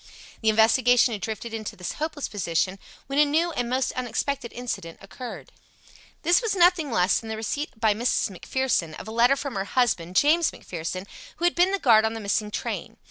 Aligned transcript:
The 0.41 0.49
investigation 0.49 1.11
had 1.13 1.21
drifted 1.21 1.53
into 1.53 1.75
this 1.75 1.91
hopeless 1.91 2.27
position 2.27 2.79
when 3.05 3.19
a 3.19 3.23
new 3.23 3.51
and 3.51 3.69
most 3.69 3.91
unexpected 3.91 4.51
incident 4.51 4.97
occurred. 4.99 5.51
This 6.23 6.41
was 6.41 6.55
nothing 6.55 6.89
less 6.89 7.19
than 7.19 7.29
the 7.29 7.35
receipt 7.37 7.79
by 7.79 7.93
Mrs. 7.93 8.31
McPherson 8.31 8.99
of 8.99 9.07
a 9.07 9.11
letter 9.11 9.35
from 9.35 9.53
her 9.53 9.65
husband, 9.65 10.15
James 10.15 10.49
McPherson, 10.49 11.05
who 11.35 11.45
had 11.45 11.53
been 11.53 11.71
the 11.71 11.77
guard 11.77 12.03
on 12.03 12.13
the 12.15 12.19
missing 12.19 12.49
train. 12.49 12.97